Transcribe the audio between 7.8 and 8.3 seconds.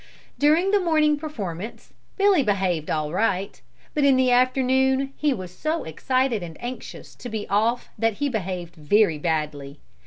that he